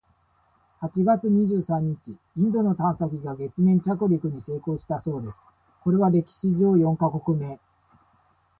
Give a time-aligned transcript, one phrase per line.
[0.79, 5.39] 八月二十三日、インドの探査機が月面着陸に成功したそうです
[5.83, 7.59] ！（これは歴史上四カ国目！）